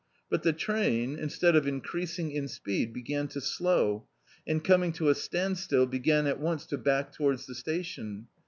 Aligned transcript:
But 0.31 0.41
the 0.41 0.51
train, 0.51 1.15
instead 1.19 1.55
of 1.55 1.67
increasing 1.67 2.31
in 2.31 2.47
speed, 2.47 2.91
began 2.91 3.27
to 3.27 3.39
slow, 3.39 4.07
and 4.47 4.63
craning 4.65 4.93
to 4.93 5.09
a 5.09 5.13
standstill, 5.13 5.85
began 5.85 6.25
at 6.25 6.39
once 6.39 6.65
to 6.65 6.79
back 6.79 7.11
towards 7.13 7.45
the 7.45 7.53
station. 7.53 8.25